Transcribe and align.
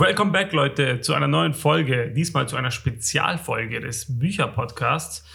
Welcome 0.00 0.32
back, 0.32 0.54
Leute, 0.54 1.02
zu 1.02 1.12
einer 1.12 1.28
neuen 1.28 1.52
Folge. 1.52 2.10
Diesmal 2.10 2.48
zu 2.48 2.56
einer 2.56 2.70
Spezialfolge 2.70 3.80
des 3.80 4.18
Bücherpodcasts. 4.18 5.26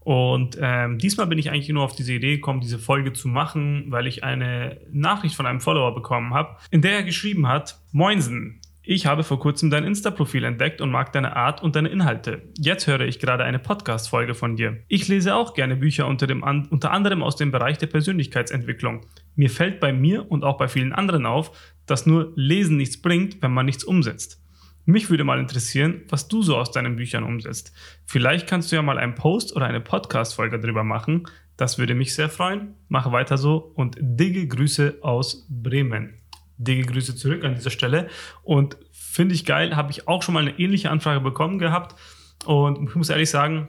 Und 0.00 0.56
ähm, 0.58 0.96
diesmal 0.96 1.26
bin 1.26 1.36
ich 1.36 1.50
eigentlich 1.50 1.68
nur 1.68 1.84
auf 1.84 1.94
diese 1.94 2.14
Idee 2.14 2.36
gekommen, 2.36 2.62
diese 2.62 2.78
Folge 2.78 3.12
zu 3.12 3.28
machen, 3.28 3.84
weil 3.88 4.06
ich 4.06 4.24
eine 4.24 4.80
Nachricht 4.90 5.34
von 5.34 5.44
einem 5.44 5.60
Follower 5.60 5.94
bekommen 5.94 6.32
habe, 6.32 6.56
in 6.70 6.80
der 6.80 6.92
er 6.92 7.02
geschrieben 7.02 7.46
hat: 7.46 7.78
Moinsen, 7.92 8.62
ich 8.86 9.06
habe 9.06 9.24
vor 9.24 9.40
kurzem 9.40 9.70
dein 9.70 9.84
Insta-Profil 9.84 10.44
entdeckt 10.44 10.82
und 10.82 10.90
mag 10.90 11.10
deine 11.12 11.36
Art 11.36 11.62
und 11.62 11.74
deine 11.74 11.88
Inhalte. 11.88 12.42
Jetzt 12.58 12.86
höre 12.86 13.00
ich 13.00 13.18
gerade 13.18 13.42
eine 13.42 13.58
Podcast-Folge 13.58 14.34
von 14.34 14.56
dir. 14.56 14.78
Ich 14.88 15.08
lese 15.08 15.34
auch 15.34 15.54
gerne 15.54 15.76
Bücher 15.76 16.06
unter, 16.06 16.26
dem, 16.26 16.42
unter 16.42 16.90
anderem 16.90 17.22
aus 17.22 17.36
dem 17.36 17.50
Bereich 17.50 17.78
der 17.78 17.86
Persönlichkeitsentwicklung. 17.86 19.06
Mir 19.36 19.48
fällt 19.48 19.80
bei 19.80 19.92
mir 19.92 20.30
und 20.30 20.44
auch 20.44 20.58
bei 20.58 20.68
vielen 20.68 20.92
anderen 20.92 21.24
auf, 21.24 21.74
dass 21.86 22.04
nur 22.04 22.34
Lesen 22.36 22.76
nichts 22.76 23.00
bringt, 23.00 23.40
wenn 23.40 23.52
man 23.52 23.64
nichts 23.64 23.84
umsetzt. 23.84 24.42
Mich 24.84 25.08
würde 25.08 25.24
mal 25.24 25.40
interessieren, 25.40 26.02
was 26.10 26.28
du 26.28 26.42
so 26.42 26.58
aus 26.58 26.70
deinen 26.70 26.96
Büchern 26.96 27.24
umsetzt. 27.24 27.72
Vielleicht 28.04 28.46
kannst 28.46 28.70
du 28.70 28.76
ja 28.76 28.82
mal 28.82 28.98
einen 28.98 29.14
Post 29.14 29.56
oder 29.56 29.64
eine 29.64 29.80
Podcast-Folge 29.80 30.60
darüber 30.60 30.84
machen. 30.84 31.26
Das 31.56 31.78
würde 31.78 31.94
mich 31.94 32.14
sehr 32.14 32.28
freuen. 32.28 32.74
Mache 32.88 33.12
weiter 33.12 33.38
so 33.38 33.72
und 33.76 33.96
dicke 33.98 34.46
Grüße 34.46 34.98
aus 35.00 35.46
Bremen. 35.48 36.18
Dicke 36.56 36.92
Grüße 36.92 37.16
zurück 37.16 37.44
an 37.44 37.54
dieser 37.54 37.70
Stelle. 37.70 38.08
Und 38.42 38.76
finde 38.92 39.34
ich 39.34 39.44
geil, 39.44 39.76
habe 39.76 39.90
ich 39.90 40.08
auch 40.08 40.22
schon 40.22 40.34
mal 40.34 40.46
eine 40.46 40.58
ähnliche 40.58 40.90
Anfrage 40.90 41.20
bekommen 41.20 41.58
gehabt. 41.58 41.98
Und 42.44 42.88
ich 42.88 42.94
muss 42.94 43.10
ehrlich 43.10 43.30
sagen, 43.30 43.68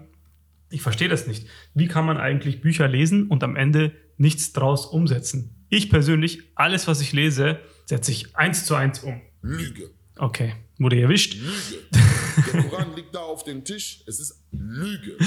ich 0.70 0.82
verstehe 0.82 1.10
das 1.10 1.28
nicht. 1.28 1.48
Wie 1.74 1.88
kann 1.88 2.06
man 2.06 2.18
eigentlich 2.18 2.62
Bücher 2.62 2.88
lesen 2.88 3.28
und 3.28 3.44
am 3.44 3.56
Ende 3.56 3.94
nichts 4.18 4.54
draus 4.54 4.86
umsetzen? 4.86 5.66
Ich 5.70 5.90
persönlich, 5.90 6.52
alles, 6.56 6.88
was 6.88 7.02
ich 7.02 7.14
lese, 7.14 7.60
setze 7.86 8.12
ich 8.12 8.36
eins 8.36 8.66
zu 8.66 8.76
eins 8.76 9.00
um. 9.00 9.22
Lüge. 9.42 9.92
Okay, 10.18 10.56
wurde 10.78 11.00
erwischt. 11.00 11.36
Lüge. 11.36 11.84
Der 12.54 12.64
Koran 12.64 12.96
liegt 12.96 13.14
da 13.14 13.20
auf 13.20 13.44
dem 13.44 13.64
Tisch. 13.64 14.04
Es 14.08 14.20
ist 14.20 14.45
Lüge. 14.60 15.18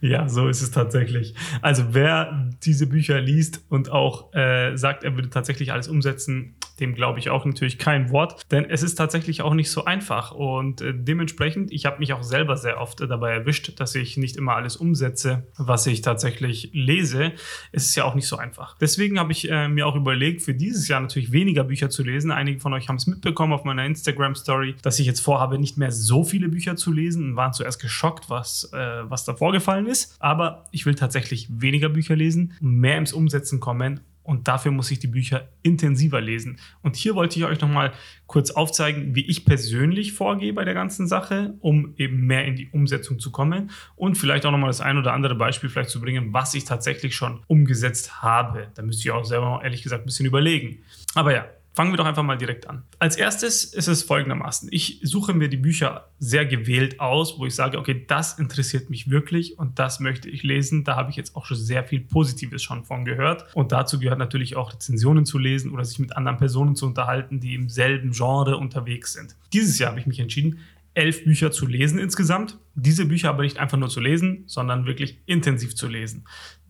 Ja, 0.00 0.28
so 0.28 0.48
ist 0.48 0.60
es 0.60 0.70
tatsächlich. 0.70 1.34
Also 1.62 1.86
wer 1.92 2.50
diese 2.62 2.86
Bücher 2.86 3.20
liest 3.20 3.64
und 3.70 3.90
auch 3.90 4.34
äh, 4.34 4.76
sagt, 4.76 5.02
er 5.04 5.14
würde 5.14 5.30
tatsächlich 5.30 5.72
alles 5.72 5.88
umsetzen, 5.88 6.56
dem 6.80 6.94
glaube 6.94 7.18
ich 7.18 7.30
auch 7.30 7.44
natürlich 7.44 7.78
kein 7.78 8.10
Wort, 8.10 8.42
denn 8.50 8.68
es 8.68 8.82
ist 8.82 8.96
tatsächlich 8.96 9.42
auch 9.42 9.54
nicht 9.54 9.70
so 9.70 9.84
einfach 9.84 10.32
und 10.32 10.80
äh, 10.80 10.92
dementsprechend, 10.94 11.72
ich 11.72 11.86
habe 11.86 12.00
mich 12.00 12.12
auch 12.12 12.22
selber 12.22 12.56
sehr 12.56 12.80
oft 12.80 13.00
dabei 13.00 13.32
erwischt, 13.32 13.80
dass 13.80 13.94
ich 13.94 14.16
nicht 14.16 14.36
immer 14.36 14.56
alles 14.56 14.76
umsetze, 14.76 15.46
was 15.56 15.86
ich 15.86 16.02
tatsächlich 16.02 16.70
lese. 16.72 17.32
Es 17.72 17.84
ist 17.86 17.94
ja 17.94 18.04
auch 18.04 18.14
nicht 18.14 18.26
so 18.26 18.36
einfach. 18.36 18.76
Deswegen 18.78 19.18
habe 19.18 19.32
ich 19.32 19.50
äh, 19.50 19.68
mir 19.68 19.86
auch 19.86 19.96
überlegt, 19.96 20.42
für 20.42 20.54
dieses 20.54 20.88
Jahr 20.88 21.00
natürlich 21.00 21.32
weniger 21.32 21.64
Bücher 21.64 21.90
zu 21.90 22.02
lesen. 22.02 22.30
Einige 22.30 22.60
von 22.60 22.72
euch 22.72 22.88
haben 22.88 22.96
es 22.96 23.06
mitbekommen 23.06 23.52
auf 23.52 23.64
meiner 23.64 23.84
Instagram-Story, 23.86 24.76
dass 24.82 24.98
ich 24.98 25.06
jetzt 25.06 25.20
vorhabe, 25.20 25.58
nicht 25.58 25.78
mehr 25.78 25.92
so 25.92 26.24
viele 26.24 26.48
Bücher 26.48 26.76
zu 26.76 26.92
lesen 26.92 27.30
und 27.30 27.36
waren 27.36 27.52
zuerst 27.52 27.80
geschockt, 27.80 28.28
was, 28.28 28.70
äh, 28.74 29.10
was 29.10 29.24
da 29.24 29.34
vorgefallen 29.34 29.86
ist. 29.86 30.16
Aber 30.18 30.64
ich 30.70 30.86
will 30.86 30.94
tatsächlich 30.94 31.48
weniger 31.50 31.88
Bücher 31.88 32.16
lesen, 32.16 32.54
mehr 32.60 32.98
ins 32.98 33.12
Umsetzen 33.12 33.60
kommen 33.60 34.00
und 34.24 34.48
dafür 34.48 34.72
muss 34.72 34.90
ich 34.90 34.98
die 34.98 35.06
Bücher 35.06 35.48
intensiver 35.62 36.20
lesen. 36.20 36.58
Und 36.82 36.96
hier 36.96 37.14
wollte 37.14 37.38
ich 37.38 37.44
euch 37.44 37.60
nochmal 37.60 37.92
kurz 38.26 38.50
aufzeigen, 38.50 39.14
wie 39.14 39.26
ich 39.26 39.44
persönlich 39.44 40.14
vorgehe 40.14 40.54
bei 40.54 40.64
der 40.64 40.72
ganzen 40.72 41.06
Sache, 41.06 41.54
um 41.60 41.92
eben 41.98 42.26
mehr 42.26 42.46
in 42.46 42.56
die 42.56 42.68
Umsetzung 42.70 43.18
zu 43.18 43.30
kommen 43.30 43.70
und 43.96 44.16
vielleicht 44.16 44.46
auch 44.46 44.50
nochmal 44.50 44.70
das 44.70 44.80
ein 44.80 44.96
oder 44.96 45.12
andere 45.12 45.34
Beispiel 45.34 45.68
vielleicht 45.68 45.90
zu 45.90 46.00
bringen, 46.00 46.32
was 46.32 46.54
ich 46.54 46.64
tatsächlich 46.64 47.14
schon 47.14 47.42
umgesetzt 47.46 48.22
habe. 48.22 48.68
Da 48.74 48.82
müsste 48.82 49.02
ich 49.02 49.10
auch 49.12 49.24
selber 49.24 49.60
ehrlich 49.62 49.82
gesagt 49.82 50.02
ein 50.02 50.06
bisschen 50.06 50.26
überlegen. 50.26 50.78
Aber 51.14 51.34
ja, 51.34 51.46
Fangen 51.74 51.92
wir 51.92 51.96
doch 51.96 52.06
einfach 52.06 52.22
mal 52.22 52.38
direkt 52.38 52.68
an. 52.68 52.84
Als 53.00 53.16
erstes 53.16 53.64
ist 53.64 53.88
es 53.88 54.04
folgendermaßen. 54.04 54.68
Ich 54.70 55.00
suche 55.02 55.34
mir 55.34 55.48
die 55.48 55.56
Bücher 55.56 56.08
sehr 56.20 56.46
gewählt 56.46 57.00
aus, 57.00 57.36
wo 57.36 57.46
ich 57.46 57.54
sage, 57.56 57.78
okay, 57.78 58.04
das 58.06 58.38
interessiert 58.38 58.90
mich 58.90 59.10
wirklich 59.10 59.58
und 59.58 59.80
das 59.80 59.98
möchte 59.98 60.30
ich 60.30 60.44
lesen. 60.44 60.84
Da 60.84 60.94
habe 60.94 61.10
ich 61.10 61.16
jetzt 61.16 61.34
auch 61.34 61.46
schon 61.46 61.56
sehr 61.56 61.82
viel 61.82 61.98
Positives 61.98 62.62
schon 62.62 62.84
von 62.84 63.04
gehört. 63.04 63.52
Und 63.56 63.72
dazu 63.72 63.98
gehört 63.98 64.20
natürlich 64.20 64.54
auch 64.54 64.72
Rezensionen 64.72 65.26
zu 65.26 65.36
lesen 65.36 65.72
oder 65.72 65.84
sich 65.84 65.98
mit 65.98 66.16
anderen 66.16 66.38
Personen 66.38 66.76
zu 66.76 66.86
unterhalten, 66.86 67.40
die 67.40 67.56
im 67.56 67.68
selben 67.68 68.12
Genre 68.12 68.56
unterwegs 68.56 69.12
sind. 69.12 69.34
Dieses 69.52 69.76
Jahr 69.80 69.90
habe 69.90 69.98
ich 69.98 70.06
mich 70.06 70.20
entschieden, 70.20 70.60
elf 70.94 71.24
Bücher 71.24 71.50
zu 71.50 71.66
lesen 71.66 71.98
insgesamt. 71.98 72.56
Diese 72.76 73.04
Bücher 73.04 73.30
aber 73.30 73.42
nicht 73.42 73.58
einfach 73.58 73.78
nur 73.78 73.88
zu 73.88 73.98
lesen, 73.98 74.44
sondern 74.46 74.86
wirklich 74.86 75.18
intensiv 75.26 75.74
zu 75.74 75.88
lesen. 75.88 76.24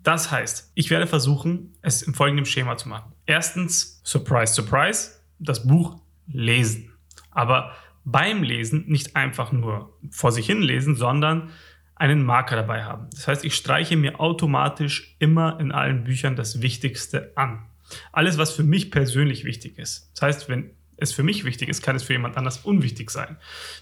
Das 0.05 0.31
heißt, 0.31 0.71
ich 0.75 0.91
werde 0.91 1.07
versuchen, 1.07 1.75
es 1.81 2.03
im 2.03 2.15
folgenden 2.15 2.47
Schema 2.47 2.77
zu 2.77 2.89
machen. 2.89 3.13
Erstens, 3.27 4.01
Surprise, 4.05 4.53
Surprise, 4.53 5.13
das 5.39 5.67
Buch 5.67 6.01
lesen. 6.29 6.93
Aber 7.31 7.73
beim 8.05 8.43
Lesen 8.43 8.85
nicht 8.87 9.17
einfach 9.17 9.51
nur 9.51 9.99
vor 10.11 10.31
sich 10.31 10.47
hin 10.47 10.61
lesen, 10.61 10.95
sondern 10.95 11.51
einen 11.97 12.23
Marker 12.23 12.57
dabei 12.57 12.85
haben. 12.85 13.09
Das 13.13 13.27
heißt, 13.29 13.45
ich 13.45 13.55
streiche 13.55 13.97
mir 13.97 14.21
automatisch 14.21 15.17
immer 15.21 15.59
in 15.59 15.73
allen 15.73 16.05
Büchern 16.05 16.37
das 16.37 16.61
Wichtigste 16.61 17.33
an. 17.35 17.65
Alles, 18.13 18.37
was 18.37 18.53
für 18.53 18.65
mich 18.65 18.91
persönlich 18.91 19.45
wichtig 19.45 19.79
ist. 19.79 20.11
Das 20.15 20.23
heißt, 20.23 20.49
wenn 20.51 20.71
es 20.97 21.13
für 21.13 21.23
mich 21.23 21.45
wichtig 21.45 21.69
ist, 21.69 21.83
kann 21.83 21.97
es 21.97 22.03
für 22.03 22.13
jemand 22.13 22.37
anders 22.37 22.59
unwichtig 22.59 23.11
sein. 23.11 23.37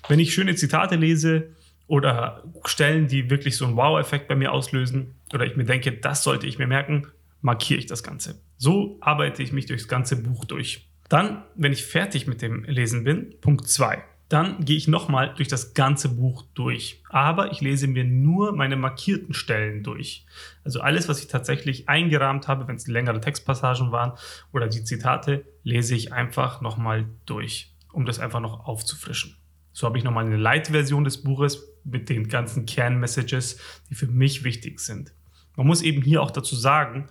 Wenn 0.08 0.20
ich 0.20 0.32
schöne 0.32 0.54
Zitate 0.54 0.96
lese, 0.96 1.50
oder 1.86 2.44
Stellen, 2.64 3.08
die 3.08 3.30
wirklich 3.30 3.56
so 3.56 3.66
einen 3.66 3.76
Wow-Effekt 3.76 4.28
bei 4.28 4.34
mir 4.34 4.52
auslösen 4.52 5.14
oder 5.32 5.46
ich 5.46 5.56
mir 5.56 5.64
denke, 5.64 5.92
das 5.92 6.22
sollte 6.22 6.46
ich 6.46 6.58
mir 6.58 6.66
merken, 6.66 7.08
markiere 7.40 7.78
ich 7.78 7.86
das 7.86 8.02
Ganze. 8.02 8.40
So 8.56 8.98
arbeite 9.00 9.42
ich 9.42 9.52
mich 9.52 9.66
durchs 9.66 9.88
ganze 9.88 10.22
Buch 10.22 10.44
durch. 10.44 10.88
Dann, 11.08 11.42
wenn 11.54 11.72
ich 11.72 11.84
fertig 11.84 12.26
mit 12.26 12.40
dem 12.40 12.64
Lesen 12.64 13.04
bin, 13.04 13.34
Punkt 13.40 13.68
2. 13.68 14.02
Dann 14.28 14.64
gehe 14.64 14.78
ich 14.78 14.88
nochmal 14.88 15.34
durch 15.34 15.48
das 15.48 15.74
ganze 15.74 16.08
Buch 16.08 16.44
durch. 16.54 17.02
Aber 17.10 17.52
ich 17.52 17.60
lese 17.60 17.86
mir 17.86 18.04
nur 18.04 18.52
meine 18.52 18.76
markierten 18.76 19.34
Stellen 19.34 19.82
durch. 19.82 20.24
Also 20.64 20.80
alles, 20.80 21.06
was 21.10 21.20
ich 21.20 21.28
tatsächlich 21.28 21.86
eingerahmt 21.90 22.48
habe, 22.48 22.66
wenn 22.66 22.76
es 22.76 22.86
längere 22.86 23.20
Textpassagen 23.20 23.92
waren 23.92 24.12
oder 24.50 24.68
die 24.68 24.84
Zitate, 24.84 25.44
lese 25.64 25.94
ich 25.94 26.14
einfach 26.14 26.62
nochmal 26.62 27.04
durch, 27.26 27.74
um 27.92 28.06
das 28.06 28.20
einfach 28.20 28.40
noch 28.40 28.64
aufzufrischen. 28.64 29.36
So 29.72 29.86
habe 29.86 29.98
ich 29.98 30.04
nochmal 30.04 30.26
eine 30.26 30.36
Light-Version 30.36 31.04
des 31.04 31.22
Buches 31.22 31.68
mit 31.84 32.08
den 32.08 32.28
ganzen 32.28 32.66
Kernmessages, 32.66 33.58
die 33.90 33.94
für 33.94 34.06
mich 34.06 34.44
wichtig 34.44 34.80
sind. 34.80 35.12
Man 35.56 35.66
muss 35.66 35.82
eben 35.82 36.02
hier 36.02 36.22
auch 36.22 36.30
dazu 36.30 36.56
sagen, 36.56 37.08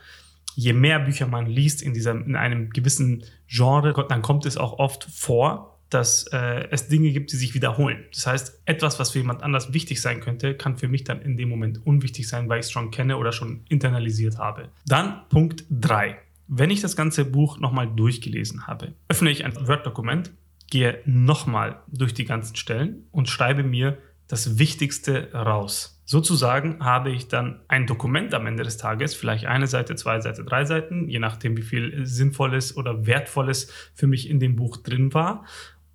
je 0.55 0.73
mehr 0.73 0.99
Bücher 0.99 1.27
man 1.27 1.45
liest 1.45 1.81
in, 1.81 1.93
dieser, 1.93 2.11
in 2.11 2.35
einem 2.35 2.69
gewissen 2.69 3.23
Genre, 3.47 4.05
dann 4.07 4.21
kommt 4.21 4.45
es 4.45 4.57
auch 4.57 4.79
oft 4.79 5.03
vor, 5.03 5.79
dass 5.89 6.25
äh, 6.31 6.67
es 6.71 6.87
Dinge 6.87 7.11
gibt, 7.11 7.31
die 7.33 7.35
sich 7.35 7.53
wiederholen. 7.53 8.05
Das 8.13 8.25
heißt, 8.25 8.61
etwas, 8.65 8.97
was 8.97 9.11
für 9.11 9.19
jemand 9.19 9.43
anders 9.43 9.73
wichtig 9.73 10.01
sein 10.01 10.21
könnte, 10.21 10.55
kann 10.55 10.77
für 10.77 10.87
mich 10.87 11.03
dann 11.03 11.21
in 11.21 11.35
dem 11.35 11.49
Moment 11.49 11.85
unwichtig 11.85 12.27
sein, 12.27 12.47
weil 12.47 12.59
ich 12.59 12.67
es 12.67 12.71
schon 12.71 12.91
kenne 12.91 13.17
oder 13.17 13.33
schon 13.33 13.65
internalisiert 13.67 14.37
habe. 14.37 14.69
Dann 14.85 15.27
Punkt 15.29 15.65
3. 15.69 16.17
Wenn 16.47 16.69
ich 16.69 16.81
das 16.81 16.95
ganze 16.95 17.25
Buch 17.25 17.59
nochmal 17.59 17.87
durchgelesen 17.93 18.67
habe, 18.67 18.93
öffne 19.09 19.29
ich 19.29 19.43
ein 19.43 19.67
Word-Dokument, 19.67 20.31
gehe 20.71 20.99
nochmal 21.05 21.83
durch 21.87 22.15
die 22.15 22.25
ganzen 22.25 22.55
Stellen 22.55 23.05
und 23.11 23.29
schreibe 23.29 23.61
mir 23.61 23.99
das 24.27 24.57
Wichtigste 24.57 25.31
raus. 25.33 26.01
Sozusagen 26.05 26.83
habe 26.83 27.11
ich 27.11 27.27
dann 27.27 27.59
ein 27.67 27.85
Dokument 27.85 28.33
am 28.33 28.47
Ende 28.47 28.63
des 28.63 28.77
Tages, 28.77 29.13
vielleicht 29.13 29.45
eine 29.45 29.67
Seite, 29.67 29.95
zwei 29.95 30.19
Seiten, 30.21 30.45
drei 30.45 30.65
Seiten, 30.65 31.07
je 31.07 31.19
nachdem, 31.19 31.57
wie 31.57 31.61
viel 31.61 32.05
Sinnvolles 32.05 32.75
oder 32.75 33.05
Wertvolles 33.05 33.71
für 33.93 34.07
mich 34.07 34.29
in 34.29 34.39
dem 34.39 34.55
Buch 34.55 34.77
drin 34.77 35.13
war 35.13 35.45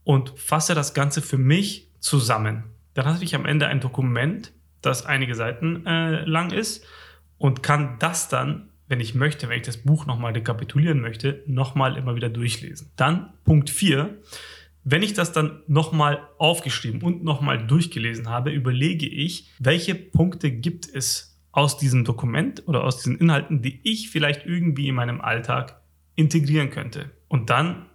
und 0.05 0.39
fasse 0.39 0.75
das 0.75 0.95
Ganze 0.95 1.23
für 1.23 1.39
mich 1.39 1.91
zusammen. 1.99 2.65
Dann 2.95 3.07
habe 3.07 3.25
ich 3.25 3.35
am 3.35 3.47
Ende 3.47 3.67
ein 3.67 3.81
Dokument, 3.81 4.53
das 4.83 5.05
einige 5.05 5.35
Seiten 5.35 5.85
äh, 5.87 6.25
lang 6.25 6.51
ist 6.51 6.85
und 7.39 7.63
kann 7.63 7.97
das 7.99 8.29
dann, 8.29 8.69
wenn 8.89 9.01
ich 9.01 9.15
möchte, 9.15 9.49
wenn 9.49 9.57
ich 9.57 9.67
das 9.67 9.79
Buch 9.79 10.07
nochmal 10.07 10.33
rekapitulieren 10.33 11.01
möchte, 11.01 11.43
nochmal 11.47 11.97
immer 11.97 12.15
wieder 12.15 12.29
durchlesen. 12.29 12.91
Dann 12.97 13.33
Punkt 13.45 13.71
4 13.71 14.17
wenn 14.89 15.03
ich 15.03 15.15
das 15.15 15.33
dann 15.33 15.63
nochmal 15.67 16.29
aufgeschrieben 16.39 17.03
und 17.03 17.25
nochmal 17.25 17.67
durchgelesen 17.67 18.29
habe, 18.29 18.53
überlege 18.53 19.09
ich, 19.09 19.51
welche 19.59 19.97
Punkte 19.97 20.53
gibt 20.53 20.89
es 20.89 21.41
aus 21.51 21.77
diesem 21.77 22.05
Dokument 22.05 22.63
oder 22.69 22.85
aus 22.85 22.99
diesen 22.99 23.19
Inhalten, 23.19 23.63
die 23.63 23.81
ich 23.83 24.11
vielleicht 24.11 24.47
irgendwie 24.47 24.87
in 24.87 24.95
meinem 24.95 25.21
Alltag 25.21 25.81
integrieren 26.15 26.71
könnte. 26.71 27.11
Und 27.27 27.51
dann 27.51 27.87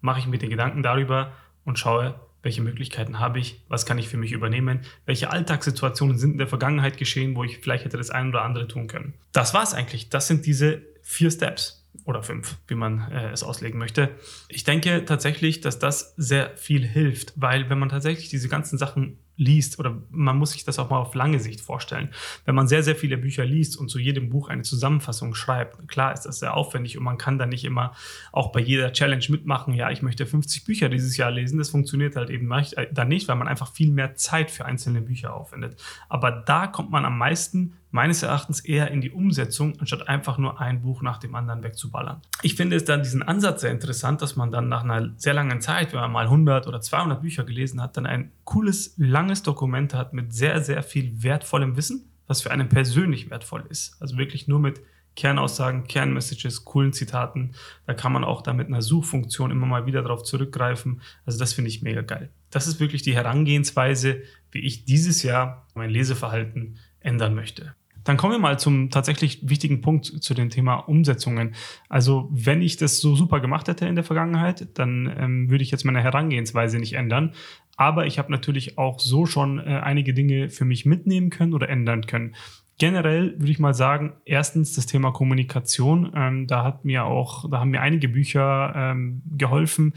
mache 0.00 0.18
ich 0.18 0.26
mir 0.26 0.38
die 0.38 0.48
Gedanken 0.48 0.82
darüber 0.82 1.34
und 1.64 1.78
schaue, 1.78 2.18
welche 2.42 2.62
Möglichkeiten 2.62 3.20
habe 3.20 3.38
ich, 3.38 3.62
was 3.68 3.86
kann 3.86 3.98
ich 3.98 4.08
für 4.08 4.16
mich 4.16 4.32
übernehmen, 4.32 4.80
welche 5.06 5.30
Alltagssituationen 5.30 6.18
sind 6.18 6.32
in 6.32 6.38
der 6.38 6.48
Vergangenheit 6.48 6.96
geschehen, 6.96 7.36
wo 7.36 7.44
ich 7.44 7.58
vielleicht 7.58 7.84
hätte 7.84 7.96
das 7.96 8.10
ein 8.10 8.30
oder 8.30 8.42
andere 8.42 8.66
tun 8.66 8.88
können. 8.88 9.14
Das 9.30 9.54
war 9.54 9.62
es 9.62 9.72
eigentlich. 9.72 10.08
Das 10.08 10.26
sind 10.26 10.46
diese 10.46 10.82
vier 11.02 11.30
Steps 11.30 11.79
oder 12.10 12.22
fünf, 12.22 12.58
wie 12.66 12.74
man 12.74 13.10
äh, 13.10 13.30
es 13.30 13.42
auslegen 13.42 13.78
möchte. 13.78 14.10
Ich 14.48 14.64
denke 14.64 15.04
tatsächlich, 15.04 15.60
dass 15.60 15.78
das 15.78 16.14
sehr 16.16 16.56
viel 16.56 16.86
hilft, 16.86 17.32
weil 17.36 17.70
wenn 17.70 17.78
man 17.78 17.88
tatsächlich 17.88 18.28
diese 18.28 18.48
ganzen 18.48 18.76
Sachen 18.76 19.18
liest, 19.40 19.78
oder 19.78 19.96
man 20.10 20.36
muss 20.36 20.52
sich 20.52 20.64
das 20.64 20.78
auch 20.78 20.90
mal 20.90 20.98
auf 20.98 21.14
lange 21.14 21.40
Sicht 21.40 21.62
vorstellen, 21.62 22.10
wenn 22.44 22.54
man 22.54 22.68
sehr, 22.68 22.82
sehr 22.82 22.94
viele 22.94 23.16
Bücher 23.16 23.44
liest 23.44 23.78
und 23.78 23.88
zu 23.88 23.98
jedem 23.98 24.28
Buch 24.28 24.50
eine 24.50 24.62
Zusammenfassung 24.62 25.34
schreibt, 25.34 25.88
klar 25.88 26.12
ist 26.12 26.22
das 26.22 26.40
sehr 26.40 26.54
aufwendig 26.54 26.98
und 26.98 27.04
man 27.04 27.16
kann 27.16 27.38
da 27.38 27.46
nicht 27.46 27.64
immer 27.64 27.92
auch 28.32 28.52
bei 28.52 28.60
jeder 28.60 28.92
Challenge 28.92 29.24
mitmachen, 29.30 29.72
ja, 29.72 29.90
ich 29.90 30.02
möchte 30.02 30.26
50 30.26 30.64
Bücher 30.64 30.90
dieses 30.90 31.16
Jahr 31.16 31.30
lesen, 31.30 31.58
das 31.58 31.70
funktioniert 31.70 32.16
halt 32.16 32.28
eben 32.28 32.52
äh, 32.52 32.86
dann 32.92 33.08
nicht, 33.08 33.28
weil 33.28 33.36
man 33.36 33.48
einfach 33.48 33.72
viel 33.72 33.90
mehr 33.90 34.14
Zeit 34.14 34.50
für 34.50 34.66
einzelne 34.66 35.00
Bücher 35.00 35.34
aufwendet. 35.34 35.80
Aber 36.10 36.30
da 36.30 36.66
kommt 36.66 36.90
man 36.90 37.06
am 37.06 37.16
meisten 37.16 37.72
meines 37.90 38.22
Erachtens 38.22 38.60
eher 38.60 38.90
in 38.90 39.00
die 39.00 39.10
Umsetzung, 39.10 39.74
anstatt 39.78 40.08
einfach 40.08 40.38
nur 40.38 40.60
ein 40.60 40.82
Buch 40.82 41.02
nach 41.02 41.18
dem 41.18 41.34
anderen 41.34 41.62
wegzuballern. 41.62 42.20
Ich 42.42 42.54
finde 42.54 42.76
es 42.76 42.84
dann 42.84 43.02
diesen 43.02 43.22
Ansatz 43.22 43.62
sehr 43.62 43.72
interessant, 43.72 44.22
dass 44.22 44.36
man 44.36 44.52
dann 44.52 44.68
nach 44.68 44.84
einer 44.84 45.10
sehr 45.16 45.34
langen 45.34 45.60
Zeit, 45.60 45.92
wenn 45.92 46.00
man 46.00 46.12
mal 46.12 46.24
100 46.24 46.66
oder 46.66 46.80
200 46.80 47.20
Bücher 47.20 47.44
gelesen 47.44 47.82
hat, 47.82 47.96
dann 47.96 48.06
ein 48.06 48.30
cooles, 48.44 48.94
langes 48.96 49.29
Dokument 49.34 49.94
hat 49.94 50.12
mit 50.12 50.32
sehr, 50.32 50.62
sehr 50.62 50.82
viel 50.82 51.22
wertvollem 51.22 51.76
Wissen, 51.76 52.10
was 52.26 52.42
für 52.42 52.50
einen 52.50 52.68
persönlich 52.68 53.30
wertvoll 53.30 53.64
ist. 53.68 53.96
Also 54.00 54.16
wirklich 54.18 54.48
nur 54.48 54.60
mit 54.60 54.80
Kernaussagen, 55.16 55.84
Kernmessages, 55.84 56.64
coolen 56.64 56.92
Zitaten. 56.92 57.52
Da 57.86 57.94
kann 57.94 58.12
man 58.12 58.24
auch 58.24 58.42
da 58.42 58.52
mit 58.52 58.68
einer 58.68 58.82
Suchfunktion 58.82 59.50
immer 59.50 59.66
mal 59.66 59.86
wieder 59.86 60.02
darauf 60.02 60.22
zurückgreifen. 60.22 61.00
Also 61.26 61.38
das 61.38 61.52
finde 61.52 61.68
ich 61.68 61.82
mega 61.82 62.02
geil. 62.02 62.30
Das 62.50 62.66
ist 62.66 62.80
wirklich 62.80 63.02
die 63.02 63.14
Herangehensweise, 63.14 64.22
wie 64.50 64.60
ich 64.60 64.84
dieses 64.84 65.22
Jahr 65.22 65.66
mein 65.74 65.90
Leseverhalten 65.90 66.78
ändern 67.00 67.34
möchte. 67.34 67.74
Dann 68.04 68.16
kommen 68.16 68.32
wir 68.32 68.38
mal 68.38 68.58
zum 68.58 68.90
tatsächlich 68.90 69.48
wichtigen 69.48 69.82
Punkt 69.82 70.06
zu 70.06 70.32
dem 70.32 70.48
Thema 70.48 70.76
Umsetzungen. 70.76 71.54
Also 71.88 72.28
wenn 72.32 72.62
ich 72.62 72.76
das 72.76 72.98
so 72.98 73.14
super 73.14 73.40
gemacht 73.40 73.68
hätte 73.68 73.86
in 73.86 73.94
der 73.94 74.04
Vergangenheit, 74.04 74.78
dann 74.78 75.12
ähm, 75.18 75.50
würde 75.50 75.62
ich 75.62 75.70
jetzt 75.70 75.84
meine 75.84 76.02
Herangehensweise 76.02 76.78
nicht 76.78 76.94
ändern. 76.94 77.34
Aber 77.80 78.04
ich 78.04 78.18
habe 78.18 78.30
natürlich 78.30 78.76
auch 78.76 79.00
so 79.00 79.24
schon 79.24 79.58
äh, 79.58 79.80
einige 79.82 80.12
Dinge 80.12 80.50
für 80.50 80.66
mich 80.66 80.84
mitnehmen 80.84 81.30
können 81.30 81.54
oder 81.54 81.70
ändern 81.70 82.04
können. 82.04 82.34
Generell 82.76 83.32
würde 83.38 83.50
ich 83.50 83.58
mal 83.58 83.72
sagen, 83.72 84.12
erstens 84.26 84.74
das 84.74 84.84
Thema 84.84 85.12
Kommunikation. 85.12 86.12
Ähm, 86.14 86.46
da 86.46 86.62
hat 86.62 86.84
mir 86.84 87.06
auch, 87.06 87.50
da 87.50 87.60
haben 87.60 87.70
mir 87.70 87.80
einige 87.80 88.10
Bücher 88.10 88.74
ähm, 88.76 89.22
geholfen, 89.34 89.94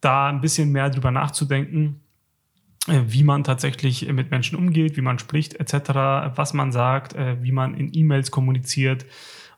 da 0.00 0.28
ein 0.28 0.40
bisschen 0.40 0.70
mehr 0.70 0.88
drüber 0.88 1.10
nachzudenken 1.10 2.00
äh, 2.86 3.00
wie 3.08 3.24
man 3.24 3.42
tatsächlich 3.42 4.06
mit 4.12 4.30
Menschen 4.30 4.56
umgeht, 4.56 4.96
wie 4.96 5.02
man 5.02 5.18
spricht, 5.18 5.54
etc., 5.54 5.90
was 6.36 6.54
man 6.54 6.70
sagt, 6.70 7.14
äh, 7.14 7.42
wie 7.42 7.52
man 7.52 7.74
in 7.74 7.90
E-Mails 7.92 8.30
kommuniziert 8.30 9.04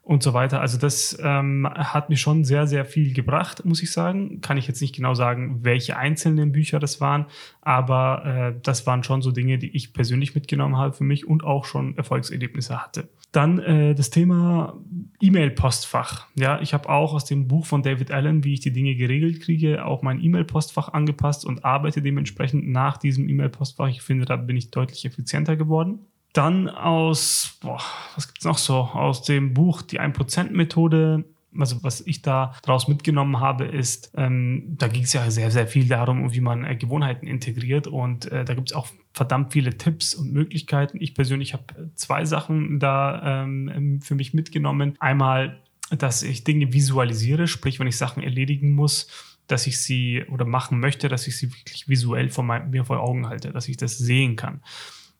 und 0.05 0.23
so 0.23 0.35
weiter. 0.35 0.61
Also 0.61 0.79
das 0.79 1.17
ähm, 1.23 1.69
hat 1.73 2.11
mir 2.11 2.17
schon 2.17 2.45
sehr, 2.45 2.67
sehr 2.67 2.85
viel 2.85 3.15
gebracht, 3.15 3.65
muss 3.65 3.83
ich 3.83 3.93
sagen. 3.93 4.41
Kann 4.41 4.59
ich 4.59 4.67
jetzt 4.67 4.83
nicht 4.83 4.97
genau 4.97 5.15
sagen, 5.15 5.61
welche 5.63 5.97
einzelnen 5.97 6.51
Bücher 6.51 6.81
das 6.81 7.01
waren, 7.01 7.27
aber 7.61 8.25
äh, 8.25 8.61
das 8.63 8.85
waren 8.87 9.05
schon 9.05 9.23
so 9.23 9.31
Dinge, 9.31 9.59
die 9.59 9.75
ich 9.77 9.93
persönlich 9.93 10.35
mitgenommen 10.35 10.77
habe 10.77 10.93
für 10.93 11.05
mich 11.05 11.27
und 11.27 11.45
auch 11.45 11.65
schon 11.65 11.97
Erfolgserlebnisse 11.97 12.83
hatte. 12.83 13.09
Dann 13.31 13.61
äh, 13.61 13.95
das 13.95 14.11
Thema 14.11 14.77
E-Mail-Postfach. 15.21 16.27
Ja, 16.35 16.61
ich 16.61 16.75
habe 16.75 16.89
auch 16.89 17.15
aus 17.15 17.25
dem 17.25 17.47
Buch 17.47 17.65
von 17.65 17.83
David 17.83 18.11
Allen, 18.11 18.43
wie 18.43 18.55
ich 18.55 18.61
die 18.61 18.73
Dinge 18.73 18.97
geregelt 18.97 19.41
kriege, 19.41 19.85
auch 19.85 20.03
mein 20.03 20.23
E-Mail-Postfach 20.23 20.93
angepasst 20.93 21.47
und 21.47 21.65
arbeite 21.65 22.03
dementsprechend 22.03 22.69
nach 22.69 22.99
diesem 22.99 23.29
E-Mail-Postfach. 23.29 23.89
Ich 23.89 24.03
finde, 24.03 24.25
da 24.25 24.35
bin 24.37 24.57
ich 24.57 24.73
deutlich 24.73 25.05
effizienter 25.05 25.57
geworden. 25.57 26.01
Dann 26.33 26.69
aus, 26.69 27.59
boah, 27.61 27.81
was 28.15 28.29
gibt's 28.29 28.45
noch 28.45 28.59
so? 28.59 28.77
Aus 28.77 29.23
dem 29.23 29.53
Buch 29.53 29.83
Die 29.83 30.01
1%-Methode 30.01 31.25
also 31.59 31.83
was 31.83 32.01
ich 32.01 32.23
da 32.23 32.55
daraus 32.63 32.89
mitgenommen 32.89 33.41
habe, 33.41 33.65
ist, 33.65 34.13
ähm, 34.17 34.75
da 34.79 34.89
ging 34.89 35.03
es 35.03 35.13
ja 35.13 35.31
sehr, 35.31 35.51
sehr 35.51 35.67
viel 35.67 35.89
darum, 35.89 36.33
wie 36.33 36.41
man 36.41 36.65
äh, 36.65 36.77
Gewohnheiten 36.77 37.27
integriert 37.27 37.87
und 37.87 38.31
äh, 38.31 38.45
da 38.45 38.55
gibt 38.55 38.71
es 38.71 38.77
auch 38.77 38.89
verdammt 39.13 39.53
viele 39.53 39.77
Tipps 39.77 40.15
und 40.15 40.33
Möglichkeiten. 40.33 40.99
Ich 41.01 41.15
persönlich 41.15 41.53
habe 41.53 41.65
äh, 41.77 41.95
zwei 41.95 42.25
Sachen 42.25 42.81
da 42.81 43.43
ähm, 43.43 43.71
ähm, 43.75 44.01
für 44.01 44.15
mich 44.15 44.35
mitgenommen. 44.35 44.97
Einmal, 44.99 45.61
dass 45.91 46.23
ich 46.23 46.45
Dinge 46.45 46.73
visualisiere, 46.73 47.47
sprich, 47.47 47.79
wenn 47.79 47.87
ich 47.87 47.97
Sachen 47.97 48.23
erledigen 48.23 48.75
muss, 48.75 49.09
dass 49.47 49.67
ich 49.67 49.81
sie 49.81 50.25
oder 50.31 50.47
machen 50.47 50.81
möchte, 50.81 51.09
dass 51.09 51.27
ich 51.27 51.37
sie 51.37 51.53
wirklich 51.53 51.89
visuell 51.89 52.31
vor 52.31 52.45
mein, 52.45 52.71
mir 52.71 52.85
vor 52.85 53.01
Augen 53.01 53.29
halte, 53.29 53.53
dass 53.53 53.69
ich 53.69 53.77
das 53.77 53.99
sehen 53.99 54.37
kann. 54.37 54.63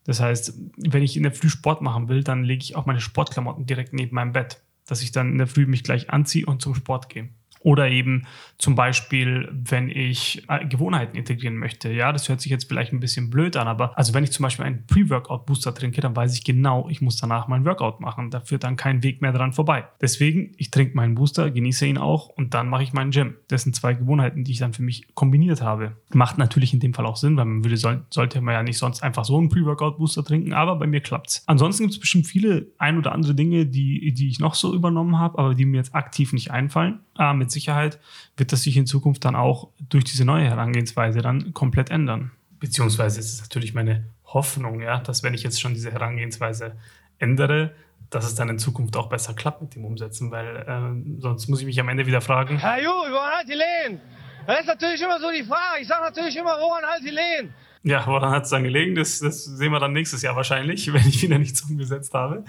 Das 0.05 0.19
heißt, 0.19 0.53
wenn 0.77 1.03
ich 1.03 1.15
in 1.15 1.23
der 1.23 1.31
Früh 1.31 1.49
Sport 1.49 1.81
machen 1.81 2.09
will, 2.09 2.23
dann 2.23 2.43
lege 2.43 2.63
ich 2.63 2.75
auch 2.75 2.85
meine 2.85 3.01
Sportklamotten 3.01 3.65
direkt 3.65 3.93
neben 3.93 4.15
meinem 4.15 4.33
Bett 4.33 4.61
dass 4.85 5.01
ich 5.01 5.11
dann 5.11 5.31
in 5.31 5.37
der 5.37 5.47
Früh 5.47 5.65
mich 5.65 5.83
gleich 5.83 6.09
anziehe 6.09 6.45
und 6.45 6.61
zum 6.61 6.75
Sport 6.75 7.09
gehe. 7.09 7.29
Oder 7.63 7.89
eben 7.89 8.25
zum 8.57 8.75
Beispiel, 8.75 9.49
wenn 9.51 9.89
ich 9.89 10.43
äh, 10.47 10.65
Gewohnheiten 10.65 11.17
integrieren 11.17 11.57
möchte. 11.57 11.91
Ja, 11.91 12.11
das 12.11 12.29
hört 12.29 12.41
sich 12.41 12.51
jetzt 12.51 12.67
vielleicht 12.67 12.93
ein 12.93 12.99
bisschen 12.99 13.29
blöd 13.29 13.57
an, 13.57 13.67
aber 13.67 13.97
also 13.97 14.13
wenn 14.13 14.23
ich 14.23 14.31
zum 14.31 14.43
Beispiel 14.43 14.65
einen 14.65 14.85
Pre-Workout-Booster 14.85 15.73
trinke, 15.73 16.01
dann 16.01 16.15
weiß 16.15 16.33
ich 16.35 16.43
genau, 16.43 16.87
ich 16.89 17.01
muss 17.01 17.17
danach 17.17 17.47
mein 17.47 17.65
Workout 17.65 17.99
machen. 17.99 18.31
Da 18.31 18.41
führt 18.41 18.63
dann 18.63 18.75
kein 18.75 19.01
Weg 19.03 19.21
mehr 19.21 19.33
dran 19.33 19.53
vorbei. 19.53 19.85
Deswegen, 20.01 20.51
ich 20.57 20.71
trinke 20.71 20.95
meinen 20.95 21.15
Booster, 21.15 21.51
genieße 21.51 21.85
ihn 21.85 21.97
auch 21.97 22.29
und 22.29 22.53
dann 22.53 22.67
mache 22.67 22.83
ich 22.83 22.93
meinen 22.93 23.11
Gym. 23.11 23.35
Das 23.47 23.63
sind 23.63 23.75
zwei 23.75 23.93
Gewohnheiten, 23.93 24.43
die 24.43 24.51
ich 24.51 24.59
dann 24.59 24.73
für 24.73 24.83
mich 24.83 25.13
kombiniert 25.15 25.61
habe. 25.61 25.97
Macht 26.13 26.37
natürlich 26.37 26.73
in 26.73 26.79
dem 26.79 26.93
Fall 26.93 27.05
auch 27.05 27.17
Sinn, 27.17 27.37
weil 27.37 27.45
man 27.45 27.63
würde, 27.63 27.77
soll, 27.77 28.05
sollte 28.09 28.41
man 28.41 28.53
ja 28.53 28.63
nicht 28.63 28.77
sonst 28.77 29.03
einfach 29.03 29.25
so 29.25 29.37
einen 29.37 29.49
Pre-Workout-Booster 29.49 30.23
trinken, 30.23 30.53
aber 30.53 30.75
bei 30.75 30.87
mir 30.87 31.01
klappt's. 31.01 31.43
Ansonsten 31.47 31.83
gibt 31.83 31.93
es 31.93 31.99
bestimmt 31.99 32.27
viele 32.27 32.67
ein 32.77 32.97
oder 32.97 33.13
andere 33.13 33.35
Dinge, 33.35 33.65
die, 33.65 34.13
die 34.13 34.27
ich 34.27 34.39
noch 34.39 34.55
so 34.55 34.73
übernommen 34.73 35.17
habe, 35.17 35.39
aber 35.39 35.55
die 35.55 35.65
mir 35.65 35.77
jetzt 35.77 35.95
aktiv 35.95 36.33
nicht 36.33 36.51
einfallen. 36.51 36.99
Ah, 37.15 37.33
mit 37.33 37.51
Sicherheit 37.51 37.99
wird 38.37 38.51
das 38.51 38.63
sich 38.63 38.75
in 38.75 38.87
Zukunft 38.87 39.23
dann 39.25 39.35
auch 39.35 39.69
durch 39.89 40.03
diese 40.03 40.25
neue 40.25 40.45
Herangehensweise 40.45 41.21
dann 41.21 41.53
komplett 41.53 41.91
ändern. 41.91 42.31
Beziehungsweise 42.59 43.19
ist 43.19 43.33
es 43.33 43.41
natürlich 43.41 43.73
meine 43.73 44.05
Hoffnung, 44.25 44.81
ja, 44.81 44.99
dass 44.99 45.21
wenn 45.21 45.33
ich 45.33 45.43
jetzt 45.43 45.61
schon 45.61 45.73
diese 45.73 45.91
Herangehensweise 45.91 46.75
ändere, 47.19 47.75
dass 48.09 48.25
es 48.25 48.35
dann 48.35 48.49
in 48.49 48.59
Zukunft 48.59 48.95
auch 48.95 49.09
besser 49.09 49.33
klappt 49.33 49.61
mit 49.61 49.75
dem 49.75 49.85
Umsetzen, 49.85 50.31
weil 50.31 50.57
äh, 50.57 51.21
sonst 51.21 51.47
muss 51.49 51.59
ich 51.59 51.65
mich 51.65 51.79
am 51.79 51.89
Ende 51.89 52.05
wieder 52.05 52.21
fragen. 52.21 52.57
Herr 52.57 52.81
Ju, 52.81 52.89
woran 52.89 53.31
hat 53.39 53.47
die 53.47 53.53
Lehen? 53.53 53.99
Das 54.45 54.61
ist 54.61 54.67
natürlich 54.67 55.01
immer 55.01 55.19
so 55.19 55.31
die 55.31 55.43
Frage. 55.43 55.81
Ich 55.81 55.87
sage 55.87 56.03
natürlich 56.03 56.35
immer, 56.35 56.51
woran 56.59 56.83
hat 56.83 57.01
die 57.03 57.11
Lehen? 57.11 57.53
Ja, 57.83 58.05
woran 58.07 58.31
hat 58.31 58.43
es 58.43 58.49
dann 58.49 58.63
gelegen? 58.63 58.95
Das, 58.95 59.19
das 59.19 59.43
sehen 59.43 59.71
wir 59.71 59.79
dann 59.79 59.93
nächstes 59.93 60.21
Jahr 60.21 60.35
wahrscheinlich, 60.35 60.91
wenn 60.93 61.07
ich 61.07 61.21
wieder 61.21 61.37
nichts 61.37 61.61
umgesetzt 61.61 62.13
habe. 62.13 62.43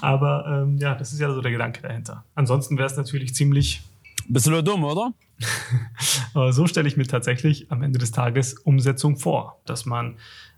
Aber 0.00 0.44
ähm, 0.46 0.76
ja, 0.78 0.94
das 0.94 1.12
ist 1.12 1.20
ja 1.20 1.32
so 1.32 1.40
der 1.40 1.50
Gedanke 1.50 1.82
dahinter. 1.82 2.24
Ansonsten 2.34 2.76
wäre 2.76 2.86
es 2.86 2.96
natürlich 2.96 3.34
ziemlich 3.34 3.82
du 4.28 4.62
dumm, 4.62 4.84
oder? 4.84 5.12
Aber 6.34 6.52
so 6.52 6.66
stelle 6.66 6.88
ich 6.88 6.96
mir 6.96 7.06
tatsächlich 7.06 7.70
am 7.70 7.82
Ende 7.82 7.98
des 7.98 8.10
Tages 8.10 8.54
Umsetzung 8.54 9.16
vor, 9.16 9.60
dass 9.64 9.86
man 9.86 10.16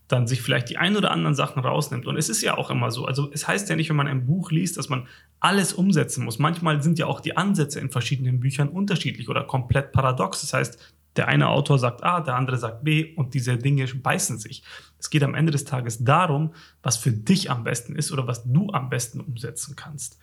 dann 0.09 0.26
sich 0.26 0.41
vielleicht 0.41 0.70
die 0.70 0.79
ein 0.79 0.97
oder 0.97 1.11
anderen 1.11 1.35
Sachen 1.35 1.62
rausnimmt. 1.62 2.06
Und 2.06 2.17
es 2.17 2.31
ist 2.31 2.43
ja 2.43 2.56
auch 2.56 2.70
immer 2.70 2.91
so. 2.91 3.05
Also 3.05 3.31
es 3.32 3.47
heißt 3.47 3.69
ja 3.69 3.76
nicht, 3.76 3.91
wenn 3.91 3.97
man 3.97 4.09
ein 4.09 4.25
Buch 4.25 4.50
liest, 4.50 4.79
dass 4.79 4.88
man 4.88 5.06
alles 5.38 5.75
umsetzen 5.75 6.25
muss. 6.25 6.38
Manchmal 6.38 6.82
sind 6.82 6.99
ja 6.99 7.06
auch 7.06 7.20
die 7.20 7.37
Ansätze 7.37 7.79
in 7.79 7.91
verschiedenen 7.91 8.41
Büchern 8.41 8.69
unterschiedlich 8.69 9.29
oder 9.29 9.44
komplett 9.44 9.93
paradox. 9.93 10.41
Das 10.41 10.55
heißt, 10.55 10.94
der 11.17 11.29
eine 11.29 11.49
Autor 11.49 11.79
sagt 11.79 12.05
A, 12.05 12.20
der 12.20 12.37
andere 12.37 12.56
sagt 12.56 12.85
B 12.85 13.15
und 13.17 13.35
diese 13.35 13.59
Dinge 13.59 13.87
beißen 13.87 14.38
sich. 14.38 14.62
Es 14.99 15.11
geht 15.11 15.23
am 15.23 15.35
Ende 15.35 15.53
des 15.53 15.65
Tages 15.65 16.03
darum, 16.05 16.55
was 16.82 16.96
für 16.96 17.10
dich 17.10 17.51
am 17.51 17.65
besten 17.65 17.94
ist 17.94 18.13
oder 18.13 18.27
was 18.27 18.44
du 18.44 18.70
am 18.70 18.89
besten 18.89 19.20
umsetzen 19.20 19.77
kannst. 19.77 20.19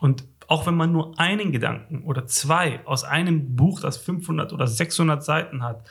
Und 0.00 0.24
auch 0.48 0.66
wenn 0.66 0.74
man 0.74 0.92
nur 0.92 1.18
einen 1.18 1.52
Gedanken 1.52 2.02
oder 2.04 2.26
zwei 2.26 2.84
aus 2.86 3.04
einem 3.04 3.56
Buch, 3.56 3.80
das 3.80 3.96
500 3.98 4.52
oder 4.52 4.66
600 4.66 5.24
Seiten 5.24 5.62
hat, 5.62 5.84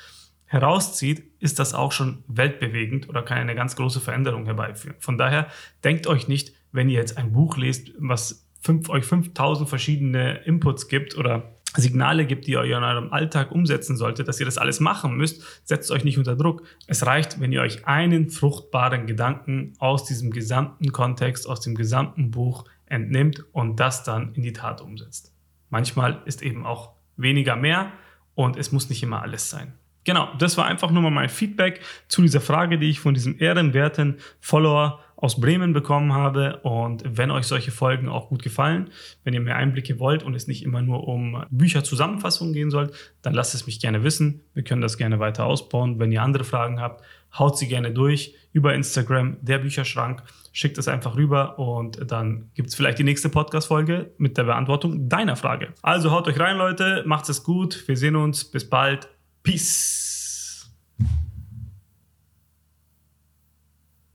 herauszieht, 0.45 1.23
ist 1.39 1.57
das 1.57 1.73
auch 1.73 1.91
schon 1.91 2.23
weltbewegend 2.27 3.09
oder 3.09 3.23
kann 3.23 3.39
eine 3.39 3.55
ganz 3.55 3.75
große 3.75 3.99
Veränderung 3.99 4.45
herbeiführen. 4.45 4.95
Von 4.99 5.17
daher 5.17 5.47
denkt 5.83 6.05
euch 6.05 6.27
nicht, 6.27 6.53
wenn 6.71 6.89
ihr 6.89 6.99
jetzt 6.99 7.17
ein 7.17 7.33
Buch 7.33 7.57
lest, 7.57 7.91
was 7.97 8.47
fünf, 8.61 8.89
euch 8.89 9.05
5000 9.05 9.67
verschiedene 9.67 10.43
Inputs 10.45 10.87
gibt 10.87 11.17
oder 11.17 11.53
Signale 11.75 12.25
gibt, 12.25 12.45
die 12.45 12.51
ihr 12.51 12.63
in 12.63 12.83
eurem 12.83 13.11
Alltag 13.11 13.51
umsetzen 13.51 13.97
solltet, 13.97 14.27
dass 14.27 14.39
ihr 14.39 14.45
das 14.45 14.59
alles 14.59 14.79
machen 14.79 15.15
müsst, 15.17 15.41
setzt 15.63 15.89
euch 15.89 16.03
nicht 16.03 16.17
unter 16.19 16.35
Druck. 16.35 16.63
Es 16.85 17.05
reicht, 17.05 17.39
wenn 17.39 17.51
ihr 17.51 17.61
euch 17.61 17.87
einen 17.87 18.29
fruchtbaren 18.29 19.07
Gedanken 19.07 19.73
aus 19.79 20.05
diesem 20.05 20.29
gesamten 20.29 20.91
Kontext, 20.91 21.47
aus 21.47 21.61
dem 21.61 21.73
gesamten 21.73 22.29
Buch 22.29 22.65
entnimmt 22.93 23.43
und 23.51 23.79
das 23.79 24.03
dann 24.03 24.33
in 24.35 24.43
die 24.43 24.53
Tat 24.53 24.81
umsetzt. 24.81 25.33
Manchmal 25.69 26.21
ist 26.25 26.41
eben 26.41 26.65
auch 26.65 26.93
weniger 27.17 27.55
mehr 27.55 27.91
und 28.35 28.57
es 28.57 28.71
muss 28.71 28.89
nicht 28.89 29.03
immer 29.03 29.21
alles 29.21 29.49
sein. 29.49 29.73
Genau, 30.05 30.29
das 30.37 30.57
war 30.57 30.65
einfach 30.65 30.91
nur 30.91 31.01
mal 31.01 31.11
mein 31.11 31.29
Feedback 31.29 31.81
zu 32.07 32.21
dieser 32.21 32.41
Frage, 32.41 32.77
die 32.77 32.89
ich 32.89 32.99
von 32.99 33.13
diesem 33.13 33.39
ehrenwerten 33.39 34.17
Follower 34.41 34.99
aus 35.23 35.39
Bremen 35.39 35.71
bekommen 35.71 36.11
habe. 36.11 36.57
Und 36.63 37.03
wenn 37.05 37.31
euch 37.31 37.45
solche 37.45 37.71
Folgen 37.71 38.09
auch 38.09 38.27
gut 38.27 38.43
gefallen, 38.43 38.89
wenn 39.23 39.33
ihr 39.33 39.39
mehr 39.39 39.55
Einblicke 39.55 39.97
wollt 39.97 40.21
und 40.21 40.35
es 40.35 40.47
nicht 40.47 40.63
immer 40.63 40.81
nur 40.81 41.07
um 41.07 41.45
Bücherzusammenfassungen 41.49 42.53
gehen 42.53 42.69
soll, 42.69 42.91
dann 43.21 43.33
lasst 43.33 43.55
es 43.55 43.65
mich 43.65 43.79
gerne 43.79 44.03
wissen. 44.03 44.41
Wir 44.53 44.63
können 44.63 44.81
das 44.81 44.97
gerne 44.97 45.19
weiter 45.19 45.45
ausbauen. 45.45 45.97
Wenn 45.97 46.11
ihr 46.11 46.21
andere 46.21 46.43
Fragen 46.43 46.81
habt, 46.81 47.05
haut 47.39 47.57
sie 47.57 47.69
gerne 47.69 47.91
durch 47.91 48.35
über 48.51 48.75
Instagram, 48.75 49.37
der 49.39 49.59
Bücherschrank. 49.59 50.23
Schickt 50.51 50.77
es 50.77 50.89
einfach 50.89 51.15
rüber 51.15 51.57
und 51.57 52.11
dann 52.11 52.51
gibt 52.53 52.67
es 52.67 52.75
vielleicht 52.75 52.99
die 52.99 53.05
nächste 53.05 53.29
Podcast-Folge 53.29 54.11
mit 54.17 54.37
der 54.37 54.43
Beantwortung 54.43 55.07
deiner 55.07 55.37
Frage. 55.37 55.69
Also 55.81 56.11
haut 56.11 56.27
euch 56.27 56.37
rein, 56.37 56.57
Leute. 56.57 57.03
Macht 57.05 57.29
es 57.29 57.43
gut. 57.43 57.87
Wir 57.87 57.95
sehen 57.95 58.17
uns. 58.17 58.43
Bis 58.43 58.69
bald. 58.69 59.07
Peace. 59.41 60.22